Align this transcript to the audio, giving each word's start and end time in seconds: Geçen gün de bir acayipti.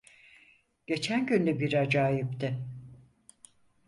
Geçen 0.87 1.25
gün 1.25 1.47
de 1.47 1.59
bir 1.59 1.73
acayipti. 1.73 2.59